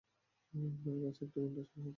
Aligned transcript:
আপনার 0.53 0.97
কাছে 1.03 1.23
এক 1.23 1.31
ঘন্টা 1.35 1.61
সময় 1.63 1.79
আছে। 1.79 1.89